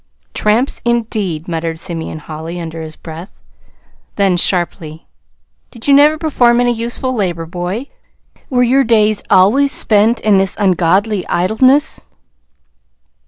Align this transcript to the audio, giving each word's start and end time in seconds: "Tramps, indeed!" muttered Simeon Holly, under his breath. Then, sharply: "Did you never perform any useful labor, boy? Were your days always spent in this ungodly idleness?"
"Tramps, 0.33 0.81
indeed!" 0.83 1.47
muttered 1.47 1.77
Simeon 1.77 2.17
Holly, 2.17 2.59
under 2.59 2.81
his 2.81 2.95
breath. 2.95 3.39
Then, 4.15 4.35
sharply: 4.35 5.05
"Did 5.69 5.87
you 5.87 5.93
never 5.93 6.17
perform 6.17 6.59
any 6.59 6.73
useful 6.73 7.13
labor, 7.13 7.45
boy? 7.45 7.85
Were 8.49 8.63
your 8.63 8.83
days 8.83 9.21
always 9.29 9.71
spent 9.71 10.19
in 10.19 10.39
this 10.39 10.57
ungodly 10.59 11.23
idleness?" 11.27 12.07